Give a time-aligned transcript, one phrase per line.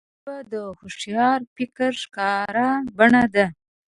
[0.17, 3.45] ژبه د هوښیار فکر ښکاره بڼه ده